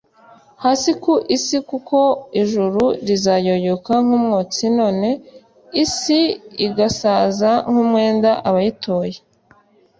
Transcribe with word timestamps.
hasi 0.63 0.89
ku 1.03 1.13
isi 1.35 1.57
kuko 1.69 1.97
ijuru 2.41 2.83
rizayoyoka 3.07 3.93
nk 4.05 4.09
umwotsi 4.17 4.65
n 4.75 4.77
n 4.99 5.01
isi 5.83 6.19
igasaza 6.67 7.51
nk 7.69 7.75
umwenda 7.83 8.31
Abayituye 8.49 9.17